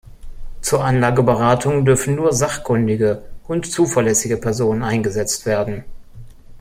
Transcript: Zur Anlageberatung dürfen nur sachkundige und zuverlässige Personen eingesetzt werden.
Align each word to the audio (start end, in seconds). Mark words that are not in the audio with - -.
Zur 0.61 0.83
Anlageberatung 0.83 1.85
dürfen 1.85 2.15
nur 2.15 2.33
sachkundige 2.33 3.21
und 3.47 3.71
zuverlässige 3.71 4.37
Personen 4.37 4.81
eingesetzt 4.81 5.45
werden. 5.45 5.83